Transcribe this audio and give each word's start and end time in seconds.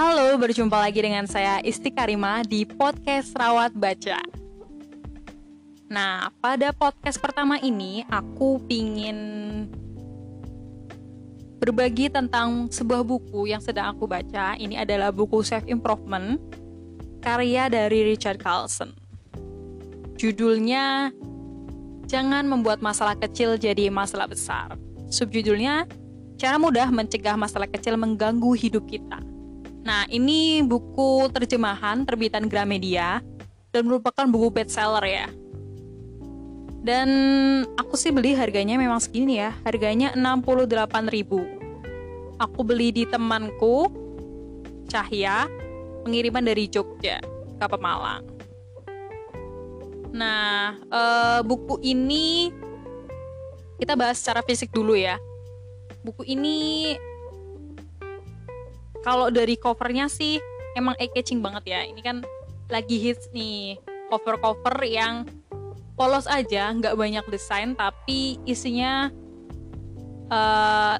Halo, 0.00 0.32
berjumpa 0.40 0.80
lagi 0.80 1.04
dengan 1.04 1.28
saya 1.28 1.60
Isti 1.60 1.92
Karima 1.92 2.40
di 2.40 2.64
podcast 2.64 3.36
Rawat 3.36 3.76
Baca. 3.76 4.16
Nah, 5.92 6.32
pada 6.40 6.72
podcast 6.72 7.20
pertama 7.20 7.60
ini 7.60 8.08
aku 8.08 8.64
pingin 8.64 9.20
berbagi 11.60 12.08
tentang 12.08 12.72
sebuah 12.72 13.04
buku 13.04 13.52
yang 13.52 13.60
sedang 13.60 13.92
aku 13.92 14.08
baca. 14.08 14.56
Ini 14.56 14.88
adalah 14.88 15.12
buku 15.12 15.44
Self 15.44 15.68
Improvement 15.68 16.40
karya 17.20 17.68
dari 17.68 18.00
Richard 18.08 18.40
Carlson. 18.40 18.96
Judulnya 20.16 21.12
Jangan 22.08 22.48
membuat 22.48 22.80
masalah 22.80 23.20
kecil 23.20 23.60
jadi 23.60 23.92
masalah 23.92 24.32
besar. 24.32 24.80
Subjudulnya 25.12 25.84
Cara 26.40 26.56
mudah 26.56 26.88
mencegah 26.88 27.36
masalah 27.36 27.68
kecil 27.68 28.00
mengganggu 28.00 28.56
hidup 28.56 28.88
kita. 28.88 29.29
Nah, 29.80 30.04
ini 30.12 30.60
buku 30.60 31.32
terjemahan 31.32 32.04
terbitan 32.04 32.48
Gramedia 32.48 33.24
dan 33.72 33.88
merupakan 33.88 34.28
buku 34.28 34.52
bestseller 34.52 35.04
ya. 35.06 35.28
Dan 36.80 37.08
aku 37.76 37.92
sih 37.96 38.08
beli 38.08 38.32
harganya 38.32 38.80
memang 38.80 39.00
segini 39.00 39.40
ya. 39.40 39.52
Harganya 39.64 40.12
68.000. 40.16 42.40
Aku 42.40 42.60
beli 42.64 42.92
di 42.92 43.04
temanku 43.04 43.92
Cahya, 44.88 45.46
pengiriman 46.02 46.42
dari 46.42 46.66
Jogja 46.66 47.20
ke 47.60 47.66
Pemalang. 47.68 48.24
Nah, 50.10 50.74
uh, 50.90 51.40
buku 51.46 51.78
ini 51.84 52.50
kita 53.78 53.94
bahas 53.94 54.18
secara 54.18 54.42
fisik 54.42 54.74
dulu 54.74 54.98
ya. 54.98 55.20
Buku 56.02 56.26
ini 56.26 56.96
kalau 59.00 59.32
dari 59.32 59.56
covernya 59.56 60.06
sih 60.12 60.36
emang 60.76 60.94
eye 61.00 61.10
catching 61.12 61.40
banget 61.40 61.72
ya. 61.72 61.80
Ini 61.84 62.00
kan 62.00 62.16
lagi 62.68 62.96
hits 63.00 63.30
nih. 63.32 63.80
Cover-cover 64.10 64.74
yang 64.82 65.26
polos 65.94 66.26
aja 66.26 66.72
nggak 66.74 66.98
banyak 66.98 67.24
desain 67.30 67.78
tapi 67.78 68.42
isinya 68.44 69.08
uh, 70.28 70.96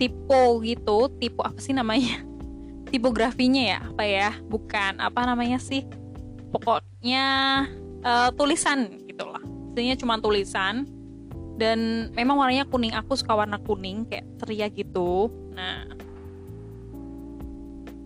tipe 0.00 0.42
gitu. 0.64 1.12
Tipe 1.20 1.40
apa 1.44 1.58
sih 1.60 1.76
namanya? 1.76 2.24
Tipografinya 2.92 3.62
ya 3.62 3.78
apa 3.84 4.04
ya? 4.04 4.30
Bukan 4.48 4.98
apa 5.00 5.20
namanya 5.28 5.60
sih? 5.60 5.84
Pokoknya 6.52 7.24
uh, 8.04 8.28
tulisan 8.36 9.00
gitulah 9.06 9.40
isinya 9.72 9.96
cuma 9.96 10.14
tulisan. 10.18 10.88
Dan 11.52 12.10
memang 12.16 12.40
warnanya 12.40 12.64
kuning 12.64 12.96
aku 12.96 13.12
suka 13.12 13.36
warna 13.36 13.60
kuning 13.60 14.08
kayak 14.08 14.24
ceria 14.40 14.66
gitu. 14.72 15.28
Nah 15.52 15.84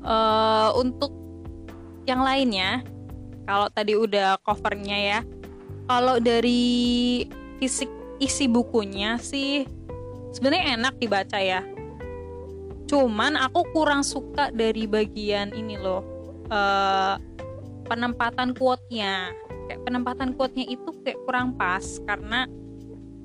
uh, 0.07 0.71
untuk 0.79 1.11
yang 2.07 2.23
lainnya 2.23 2.87
kalau 3.45 3.67
tadi 3.75 3.99
udah 3.99 4.39
covernya 4.47 4.99
ya 4.99 5.21
kalau 5.87 6.23
dari 6.23 7.27
fisik 7.59 7.91
isi 8.19 8.49
bukunya 8.49 9.21
sih 9.21 9.67
sebenarnya 10.37 10.77
enak 10.77 10.95
dibaca 11.01 11.39
ya. 11.41 11.65
Cuman 12.87 13.35
aku 13.35 13.67
kurang 13.75 14.07
suka 14.07 14.53
dari 14.55 14.87
bagian 14.87 15.51
ini 15.57 15.81
loh 15.81 16.05
uh, 16.53 17.19
penempatan 17.89 18.55
quote-nya. 18.55 19.33
Kayak 19.67 19.81
penempatan 19.83 20.31
quote-nya 20.39 20.67
itu 20.71 20.91
kayak 21.03 21.19
kurang 21.27 21.59
pas 21.59 21.83
karena 22.07 22.47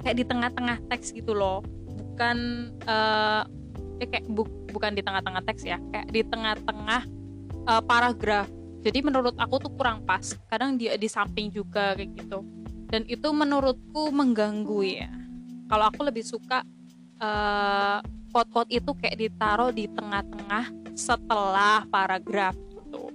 kayak 0.02 0.18
di 0.18 0.26
tengah-tengah 0.26 0.78
teks 0.90 1.14
gitu 1.14 1.38
loh. 1.38 1.62
Bukan 1.86 2.38
uh, 2.90 3.46
ya 4.02 4.06
kayak 4.10 4.26
bu 4.34 4.48
bukan 4.72 4.96
di 4.96 5.04
tengah-tengah 5.06 5.44
teks 5.46 5.68
ya 5.68 5.78
kayak 5.92 6.08
di 6.10 6.22
tengah-tengah 6.26 7.02
uh, 7.68 7.84
paragraf. 7.84 8.48
Jadi 8.82 9.00
menurut 9.06 9.38
aku 9.38 9.62
tuh 9.62 9.72
kurang 9.78 10.02
pas. 10.08 10.34
Kadang 10.50 10.80
dia 10.80 10.98
di 10.98 11.06
samping 11.06 11.54
juga 11.54 11.94
kayak 11.94 12.18
gitu. 12.18 12.42
Dan 12.90 13.06
itu 13.06 13.30
menurutku 13.30 14.10
mengganggu 14.10 14.80
ya. 14.84 15.12
Kalau 15.70 15.86
aku 15.88 16.02
lebih 16.04 16.26
suka 16.26 16.66
uh, 17.22 18.02
quote-quote 18.34 18.74
itu 18.74 18.92
kayak 18.98 19.16
ditaruh 19.22 19.70
di 19.70 19.86
tengah-tengah 19.88 20.74
setelah 20.98 21.86
paragraf 21.88 22.58
gitu. 22.74 23.14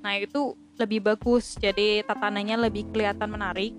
Nah 0.00 0.16
itu 0.16 0.54
lebih 0.78 1.02
bagus. 1.02 1.58
Jadi 1.58 2.06
tatanannya 2.06 2.70
lebih 2.70 2.88
kelihatan 2.94 3.28
menarik. 3.28 3.74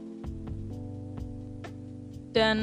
Dan 2.30 2.58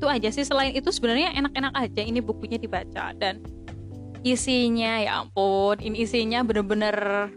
itu 0.00 0.08
aja 0.08 0.28
sih. 0.32 0.48
Selain 0.48 0.72
itu 0.72 0.88
sebenarnya 0.88 1.36
enak-enak 1.36 1.76
aja 1.76 2.00
ini 2.00 2.24
bukunya 2.24 2.56
dibaca. 2.56 3.12
Dan 3.12 3.44
isinya 4.24 4.96
ya 5.00 5.20
ampun 5.20 5.76
ini 5.80 6.08
isinya 6.08 6.40
bener-bener 6.40 7.28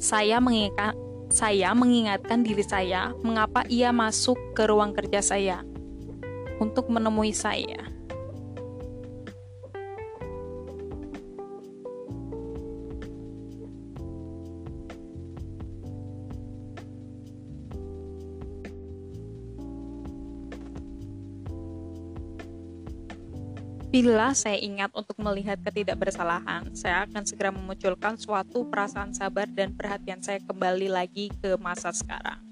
Saya 0.02 0.42
mengingat 0.42 0.98
saya 1.32 1.72
mengingatkan 1.72 2.44
diri 2.44 2.60
saya 2.60 3.16
mengapa 3.24 3.64
ia 3.72 3.88
masuk 3.88 4.36
ke 4.52 4.68
ruang 4.68 4.92
kerja 4.92 5.24
saya 5.24 5.64
untuk 6.62 6.86
menemui 6.86 7.34
saya. 7.34 7.90
Bila 23.92 24.32
saya 24.32 24.56
ingat 24.56 24.88
untuk 24.96 25.20
melihat 25.20 25.60
ketidakbersalahan, 25.60 26.72
saya 26.72 27.04
akan 27.04 27.28
segera 27.28 27.52
memunculkan 27.52 28.16
suatu 28.16 28.64
perasaan 28.64 29.12
sabar 29.12 29.44
dan 29.44 29.76
perhatian 29.76 30.16
saya 30.24 30.40
kembali 30.40 30.88
lagi 30.88 31.28
ke 31.44 31.60
masa 31.60 31.92
sekarang. 31.92 32.51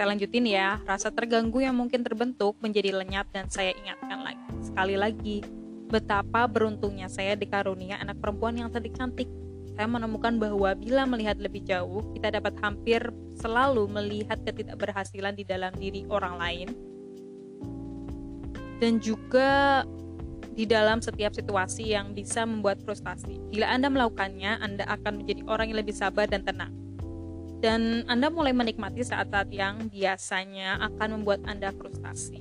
Saya 0.00 0.16
lanjutin 0.16 0.48
ya, 0.48 0.80
rasa 0.88 1.12
terganggu 1.12 1.60
yang 1.60 1.76
mungkin 1.76 2.00
terbentuk 2.00 2.56
menjadi 2.64 2.96
lenyap 2.96 3.28
dan 3.36 3.52
saya 3.52 3.76
ingatkan 3.84 4.24
lagi. 4.24 4.48
Sekali 4.64 4.96
lagi, 4.96 5.44
betapa 5.92 6.48
beruntungnya 6.48 7.04
saya 7.12 7.36
dikarunia 7.36 8.00
anak 8.00 8.16
perempuan 8.16 8.56
yang 8.56 8.72
cantik-cantik. 8.72 9.28
Saya 9.76 9.84
menemukan 9.84 10.40
bahwa 10.40 10.72
bila 10.72 11.04
melihat 11.04 11.36
lebih 11.36 11.68
jauh, 11.68 12.00
kita 12.16 12.32
dapat 12.32 12.56
hampir 12.64 13.12
selalu 13.44 13.92
melihat 13.92 14.40
ketidakberhasilan 14.40 15.36
di 15.36 15.44
dalam 15.44 15.76
diri 15.76 16.08
orang 16.08 16.40
lain. 16.40 16.68
Dan 18.80 19.04
juga 19.04 19.84
di 20.56 20.64
dalam 20.64 21.04
setiap 21.04 21.36
situasi 21.36 21.92
yang 21.92 22.16
bisa 22.16 22.48
membuat 22.48 22.80
frustasi. 22.80 23.36
Bila 23.52 23.68
Anda 23.68 23.92
melakukannya, 23.92 24.64
Anda 24.64 24.88
akan 24.96 25.20
menjadi 25.20 25.44
orang 25.44 25.76
yang 25.76 25.84
lebih 25.84 25.92
sabar 25.92 26.24
dan 26.24 26.40
tenang 26.40 26.79
dan 27.60 28.08
Anda 28.08 28.32
mulai 28.32 28.56
menikmati 28.56 29.04
saat-saat 29.04 29.52
yang 29.52 29.92
biasanya 29.92 30.80
akan 30.80 31.20
membuat 31.20 31.44
Anda 31.44 31.70
frustasi. 31.76 32.40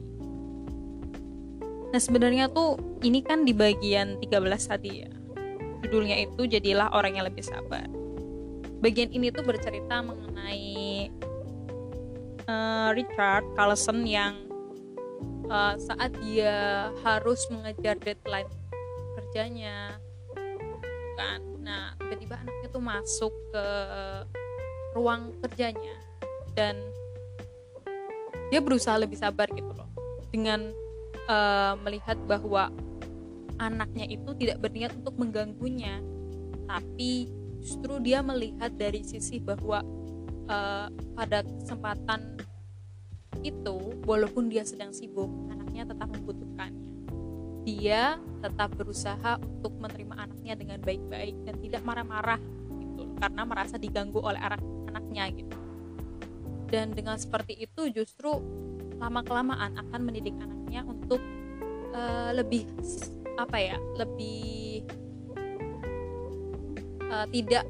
Nah 1.92 2.00
sebenarnya 2.00 2.48
tuh 2.48 2.80
ini 3.04 3.19
kan 3.19 3.44
di 3.44 3.51
bagian 3.51 4.16
13 4.24 4.71
tadi 4.71 4.92
ya. 5.04 5.12
Judulnya 5.83 6.24
itu 6.24 6.48
jadilah 6.48 6.92
orang 6.95 7.19
yang 7.19 7.27
lebih 7.27 7.44
sabar. 7.44 7.88
Bagian 8.80 9.12
ini 9.12 9.27
tuh 9.27 9.44
bercerita 9.44 10.00
mengenai 10.00 11.12
uh, 12.48 12.89
Richard 12.95 13.44
Carlson 13.60 14.07
yang 14.07 14.39
uh, 15.51 15.75
saat 15.75 16.16
dia 16.24 16.88
harus 17.04 17.44
mengejar 17.51 18.00
deadline 18.00 18.48
kerjanya 19.19 20.00
kan. 21.19 21.44
Nah 21.60 21.92
tiba-tiba 22.00 22.39
anaknya 22.39 22.68
tuh 22.71 22.83
masuk 22.83 23.33
ke 23.51 23.66
ruang 24.94 25.36
kerjanya. 25.45 25.95
Dan 26.53 26.80
dia 28.50 28.59
berusaha 28.59 28.97
lebih 28.97 29.18
sabar 29.18 29.50
gitu 29.53 29.69
loh. 29.74 29.89
Dengan 30.30 30.74
uh, 31.30 31.74
melihat 31.86 32.18
bahwa 32.25 32.74
anaknya 33.59 34.07
itu 34.07 34.31
tidak 34.39 34.63
berniat 34.63 34.95
untuk 34.95 35.15
mengganggunya. 35.19 36.01
Tapi 36.65 37.30
justru 37.59 38.00
dia 38.00 38.24
melihat 38.24 38.71
dari 38.74 39.03
sisi 39.03 39.38
bahwa 39.38 39.83
uh, 40.47 40.88
pada 41.13 41.44
kesempatan 41.44 42.39
itu 43.45 43.95
walaupun 44.03 44.51
dia 44.51 44.68
sedang 44.68 44.92
sibuk 44.92 45.30
anaknya 45.51 45.88
tetap 45.95 46.07
membutuhkannya. 46.12 46.88
Dia 47.68 48.18
tetap 48.39 48.74
berusaha 48.74 49.38
untuk 49.39 49.75
menerima 49.77 50.15
anaknya 50.15 50.53
dengan 50.56 50.80
baik-baik 50.81 51.35
dan 51.45 51.56
tidak 51.59 51.81
marah-marah 51.85 52.39
gitu 52.81 53.13
karena 53.19 53.44
merasa 53.44 53.75
diganggu 53.75 54.19
oleh 54.24 54.39
anak 54.39 54.63
anaknya 55.09 55.25
gitu. 55.33 55.57
Dan 56.69 56.94
dengan 56.94 57.17
seperti 57.17 57.57
itu 57.57 57.89
justru 57.89 58.38
lama 59.01 59.25
kelamaan 59.25 59.73
akan 59.73 60.00
mendidik 60.06 60.38
anaknya 60.38 60.85
untuk 60.85 61.17
uh, 61.97 62.29
lebih 62.29 62.69
apa 63.41 63.57
ya 63.57 63.77
lebih 63.97 64.85
uh, 67.09 67.25
tidak 67.33 67.65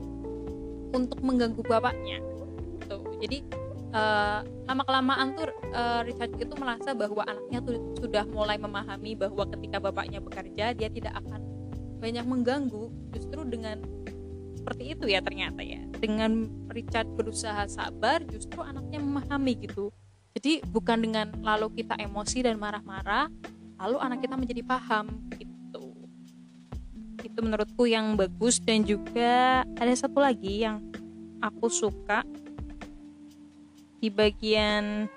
untuk 0.91 1.21
mengganggu 1.21 1.62
bapaknya 1.69 2.18
tuh 2.89 3.06
jadi 3.21 3.45
uh, 3.94 4.41
lama 4.65 4.83
kelamaan 4.83 5.38
tuh 5.38 5.53
uh, 5.71 6.01
Richard 6.03 6.33
itu 6.36 6.51
merasa 6.57 6.91
bahwa 6.91 7.21
anaknya 7.24 7.62
tuh 7.62 7.77
sudah 8.01 8.25
mulai 8.27 8.57
memahami 8.57 9.15
bahwa 9.15 9.45
ketika 9.53 9.77
bapaknya 9.80 10.19
bekerja 10.19 10.74
dia 10.74 10.89
tidak 10.89 11.13
akan 11.24 11.39
banyak 12.00 12.25
mengganggu. 12.25 12.88
Justru 13.12 13.44
dengan 13.44 13.83
seperti 14.59 14.94
itu 14.94 15.06
ya 15.07 15.23
ternyata 15.23 15.63
ya. 15.63 15.79
Dengan 15.95 16.51
Richard 16.67 17.07
berusaha 17.15 17.63
sabar 17.71 18.19
justru 18.27 18.59
anaknya 18.59 19.00
memahami 19.00 19.56
gitu. 19.63 19.89
Jadi 20.35 20.61
bukan 20.67 21.00
dengan 21.00 21.31
lalu 21.39 21.83
kita 21.83 21.95
emosi 21.95 22.44
dan 22.44 22.59
marah-marah 22.59 23.31
lalu 23.79 23.97
anak 24.03 24.19
kita 24.27 24.35
menjadi 24.35 24.61
paham 24.67 25.31
gitu. 25.39 25.95
Itu 27.23 27.39
menurutku 27.39 27.88
yang 27.88 28.19
bagus 28.19 28.59
dan 28.59 28.83
juga 28.83 29.63
ada 29.63 29.94
satu 29.95 30.19
lagi 30.19 30.67
yang 30.67 30.83
aku 31.39 31.71
suka 31.71 32.27
di 34.00 34.07
bagian 34.12 35.07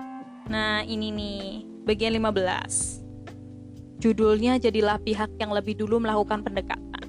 nah 0.50 0.82
ini 0.82 1.14
nih 1.14 1.42
bagian 1.86 2.18
15 2.18 4.02
judulnya 4.02 4.58
jadilah 4.58 4.98
pihak 4.98 5.38
yang 5.38 5.54
lebih 5.54 5.78
dulu 5.78 6.02
melakukan 6.02 6.42
pendekatan. 6.42 7.06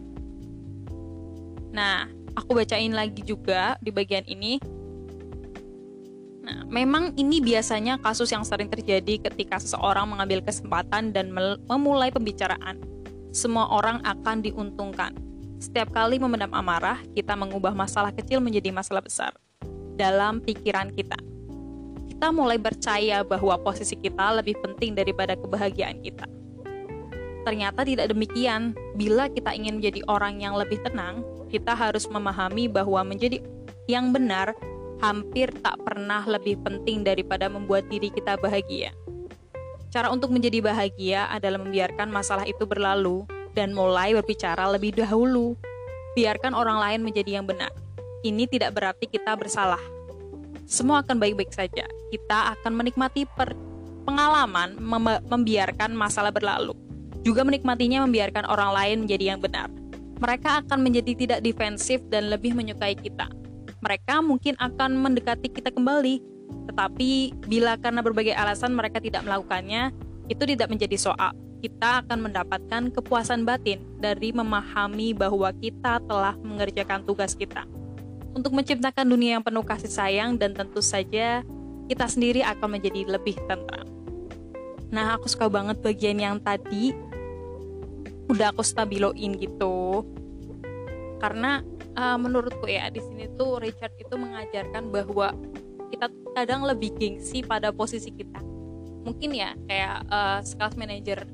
Nah 1.74 2.06
aku 2.38 2.58
bacain 2.58 2.94
lagi 2.94 3.22
juga 3.26 3.78
di 3.82 3.90
bagian 3.90 4.26
ini 4.26 4.58
Nah, 6.44 6.68
memang 6.68 7.16
ini 7.16 7.40
biasanya 7.40 7.96
kasus 8.04 8.28
yang 8.36 8.44
sering 8.44 8.68
terjadi 8.68 9.16
ketika 9.32 9.64
seseorang 9.64 10.12
mengambil 10.12 10.44
kesempatan 10.44 11.16
dan 11.16 11.32
memulai 11.72 12.12
pembicaraan. 12.12 12.84
Semua 13.32 13.72
orang 13.72 14.04
akan 14.04 14.44
diuntungkan. 14.44 15.16
Setiap 15.64 15.96
kali 15.96 16.20
memendam 16.20 16.52
amarah, 16.52 17.00
kita 17.16 17.40
mengubah 17.40 17.72
masalah 17.72 18.12
kecil 18.12 18.44
menjadi 18.44 18.76
masalah 18.76 19.00
besar 19.00 19.32
dalam 19.96 20.44
pikiran 20.44 20.92
kita. 20.92 21.16
Kita 22.12 22.36
mulai 22.36 22.60
percaya 22.60 23.24
bahwa 23.24 23.56
posisi 23.64 23.96
kita 23.96 24.44
lebih 24.44 24.60
penting 24.60 25.00
daripada 25.00 25.40
kebahagiaan 25.40 26.04
kita. 26.04 26.28
Ternyata 27.44 27.84
tidak 27.84 28.12
demikian. 28.12 28.76
Bila 28.96 29.28
kita 29.28 29.52
ingin 29.52 29.80
menjadi 29.80 30.02
orang 30.08 30.40
yang 30.40 30.56
lebih 30.56 30.80
tenang, 30.84 31.24
kita 31.52 31.76
harus 31.76 32.08
memahami 32.08 32.72
bahwa 32.72 33.04
menjadi 33.04 33.44
yang 33.86 34.16
benar 34.16 34.56
hampir 35.04 35.52
tak 35.60 35.76
pernah 35.84 36.24
lebih 36.24 36.56
penting 36.64 37.04
daripada 37.04 37.52
membuat 37.52 37.92
diri 37.92 38.08
kita 38.08 38.40
bahagia. 38.40 38.96
Cara 39.92 40.10
untuk 40.10 40.32
menjadi 40.34 40.64
bahagia 40.64 41.28
adalah 41.30 41.62
membiarkan 41.62 42.10
masalah 42.10 42.48
itu 42.48 42.64
berlalu 42.66 43.28
dan 43.54 43.76
mulai 43.76 44.16
berbicara 44.18 44.66
lebih 44.74 44.96
dahulu. 44.98 45.54
Biarkan 46.18 46.58
orang 46.58 46.82
lain 46.82 47.02
menjadi 47.06 47.38
yang 47.38 47.46
benar. 47.46 47.70
Ini 48.24 48.48
tidak 48.48 48.74
berarti 48.74 49.06
kita 49.06 49.36
bersalah. 49.36 49.82
Semua 50.66 51.04
akan 51.04 51.20
baik-baik 51.20 51.52
saja. 51.52 51.86
Kita 52.10 52.56
akan 52.58 52.72
menikmati 52.74 53.28
pengalaman 54.08 54.80
mem 54.80 55.20
membiarkan 55.28 55.92
masalah 55.94 56.32
berlalu. 56.32 56.74
Juga 57.24 57.48
menikmatinya 57.48 58.04
membiarkan 58.04 58.46
orang 58.52 58.72
lain 58.76 58.98
menjadi 59.08 59.36
yang 59.36 59.40
benar. 59.40 59.72
Mereka 60.20 60.68
akan 60.68 60.80
menjadi 60.84 61.12
tidak 61.16 61.40
defensif 61.44 62.04
dan 62.12 62.32
lebih 62.32 62.56
menyukai 62.56 62.96
kita 62.96 63.28
mereka 63.84 64.24
mungkin 64.24 64.56
akan 64.56 64.96
mendekati 64.96 65.52
kita 65.52 65.76
kembali. 65.76 66.24
Tetapi 66.72 67.44
bila 67.52 67.76
karena 67.76 68.00
berbagai 68.00 68.32
alasan 68.32 68.72
mereka 68.72 69.04
tidak 69.04 69.28
melakukannya, 69.28 69.92
itu 70.32 70.44
tidak 70.48 70.72
menjadi 70.72 70.96
soal. 70.96 71.36
Kita 71.60 72.04
akan 72.04 72.32
mendapatkan 72.32 72.82
kepuasan 72.96 73.44
batin 73.44 73.84
dari 74.00 74.32
memahami 74.32 75.12
bahwa 75.12 75.52
kita 75.60 76.00
telah 76.08 76.40
mengerjakan 76.40 77.04
tugas 77.04 77.36
kita. 77.36 77.68
Untuk 78.34 78.56
menciptakan 78.56 79.06
dunia 79.06 79.38
yang 79.38 79.44
penuh 79.46 79.62
kasih 79.62 79.92
sayang 79.92 80.40
dan 80.40 80.56
tentu 80.56 80.80
saja 80.80 81.44
kita 81.92 82.06
sendiri 82.08 82.42
akan 82.42 82.80
menjadi 82.80 83.20
lebih 83.20 83.36
tentram. 83.46 83.86
Nah, 84.90 85.20
aku 85.20 85.28
suka 85.28 85.52
banget 85.52 85.84
bagian 85.84 86.18
yang 86.18 86.36
tadi 86.40 86.96
udah 88.32 88.54
aku 88.56 88.64
stabiloin 88.64 89.36
gitu. 89.40 90.06
Karena 91.20 91.64
uh, 91.96 92.18
menurutku 92.20 92.68
ya 92.68 92.92
di 92.92 93.00
sini 93.00 93.32
tuh 93.40 93.64
Richard 93.64 93.96
itu 94.00 94.16
mengajarkan 94.16 94.92
bahwa 94.92 95.32
kita 95.94 96.10
kadang 96.34 96.66
lebih 96.66 96.92
gengsi 96.98 97.46
pada 97.46 97.70
posisi 97.70 98.10
kita 98.10 98.42
mungkin 99.04 99.36
ya 99.36 99.54
kayak 99.68 100.08
uh, 100.10 100.40
sales 100.42 100.74
manager 100.80 101.28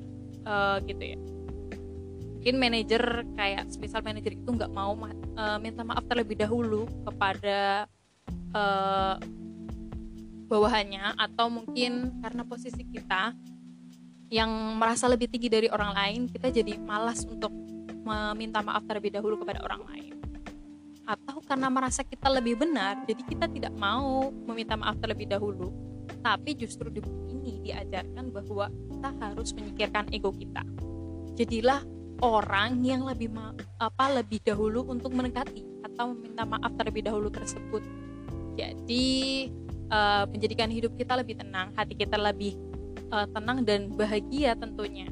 uh, 0.43 0.81
gitu 0.83 1.15
ya 1.15 1.17
mungkin 2.39 2.55
manajer 2.55 3.03
kayak 3.37 3.67
misal 3.77 4.01
manajer 4.01 4.33
itu 4.35 4.49
nggak 4.49 4.71
mau 4.73 4.97
uh, 4.97 5.57
minta 5.61 5.85
maaf 5.85 6.03
terlebih 6.09 6.39
dahulu 6.39 6.89
kepada 7.05 7.85
uh, 8.55 9.15
bawahannya 10.49 11.13
atau 11.19 11.51
mungkin 11.51 12.19
karena 12.25 12.41
posisi 12.41 12.81
kita 12.89 13.37
yang 14.29 14.77
merasa 14.77 15.09
lebih 15.09 15.25
tinggi 15.25 15.49
dari 15.49 15.67
orang 15.73 15.91
lain 15.97 16.21
kita 16.29 16.53
jadi 16.53 16.77
malas 16.77 17.25
untuk 17.25 17.49
meminta 18.05 18.61
maaf 18.61 18.85
terlebih 18.85 19.17
dahulu 19.17 19.41
kepada 19.41 19.65
orang 19.65 19.81
lain. 19.89 20.13
Atau 21.09 21.41
karena 21.41 21.73
merasa 21.73 22.05
kita 22.05 22.29
lebih 22.29 22.61
benar 22.61 23.01
jadi 23.09 23.21
kita 23.25 23.49
tidak 23.49 23.73
mau 23.73 24.29
meminta 24.29 24.77
maaf 24.77 25.01
terlebih 25.01 25.29
dahulu. 25.29 25.73
Tapi 26.21 26.53
justru 26.57 26.93
di 26.93 27.01
buku 27.01 27.41
ini 27.41 27.53
diajarkan 27.65 28.29
bahwa 28.29 28.69
kita 28.69 29.09
harus 29.17 29.49
menyingkirkan 29.57 30.05
ego 30.13 30.29
kita. 30.29 30.61
Jadilah 31.33 31.81
orang 32.21 32.83
yang 32.85 33.07
lebih 33.07 33.31
apa 33.81 34.05
lebih 34.13 34.43
dahulu 34.45 34.85
untuk 34.91 35.15
mendekati 35.15 35.65
atau 35.89 36.13
meminta 36.13 36.45
maaf 36.45 36.71
terlebih 36.77 37.07
dahulu 37.07 37.33
tersebut. 37.33 37.81
Jadi 38.59 39.07
uh, 39.89 40.27
menjadikan 40.29 40.69
hidup 40.69 40.93
kita 40.99 41.15
lebih 41.17 41.39
tenang 41.39 41.71
hati 41.73 41.95
kita 41.95 42.19
lebih 42.19 42.59
uh, 43.09 43.27
tenang 43.29 43.65
dan 43.65 43.89
bahagia 43.93 44.55
tentunya 44.57 45.09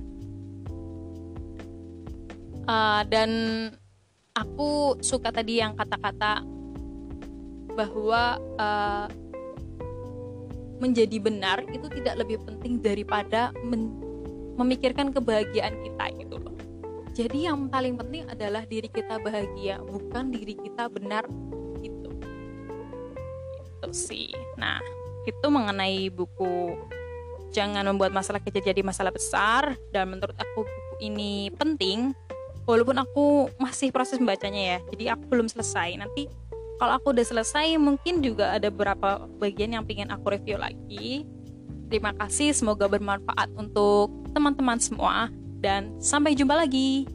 uh, 2.67 3.01
dan 3.07 3.31
aku 4.35 4.99
suka 5.01 5.31
tadi 5.33 5.63
yang 5.63 5.73
kata-kata 5.73 6.43
bahwa 7.73 8.37
uh, 8.59 9.07
menjadi 10.77 11.17
benar 11.17 11.65
itu 11.73 11.89
tidak 11.89 12.21
lebih 12.21 12.37
penting 12.45 12.77
daripada 12.77 13.49
men 13.65 14.05
memikirkan 14.57 15.13
kebahagiaan 15.13 15.77
kita 15.85 16.05
gitu 16.17 16.35
loh. 16.41 16.57
Jadi 17.13 17.45
yang 17.45 17.69
paling 17.69 17.93
penting 17.93 18.25
adalah 18.25 18.65
diri 18.65 18.89
kita 18.89 19.21
bahagia, 19.21 19.77
bukan 19.85 20.33
diri 20.33 20.57
kita 20.57 20.89
benar 20.89 21.29
gitu. 21.81 22.09
Itu 23.61 23.89
sih. 23.93 24.33
Nah, 24.57 24.81
itu 25.29 25.45
mengenai 25.45 26.09
buku 26.09 26.73
Jangan 27.51 27.83
membuat 27.87 28.11
masalah 28.13 28.43
kecil 28.43 28.63
jadi 28.63 28.81
masalah 28.83 29.11
besar. 29.11 29.75
Dan 29.91 30.15
menurut 30.15 30.35
aku 30.35 30.63
buku 30.67 30.95
ini 31.01 31.49
penting. 31.55 32.15
Walaupun 32.67 32.99
aku 32.99 33.47
masih 33.57 33.91
proses 33.95 34.19
membacanya 34.19 34.77
ya. 34.77 34.79
Jadi 34.91 35.03
aku 35.07 35.23
belum 35.31 35.47
selesai. 35.47 35.95
Nanti 35.95 36.27
kalau 36.77 36.99
aku 36.99 37.15
udah 37.15 37.25
selesai 37.25 37.73
mungkin 37.79 38.21
juga 38.21 38.53
ada 38.53 38.69
beberapa 38.69 39.25
bagian 39.41 39.73
yang 39.73 39.83
pengen 39.87 40.13
aku 40.13 40.35
review 40.35 40.59
lagi. 40.59 41.25
Terima 41.87 42.11
kasih 42.13 42.51
semoga 42.51 42.85
bermanfaat 42.91 43.55
untuk 43.55 44.11
teman-teman 44.35 44.77
semua. 44.77 45.31
Dan 45.57 45.97
sampai 45.97 46.37
jumpa 46.37 46.53
lagi. 46.53 47.09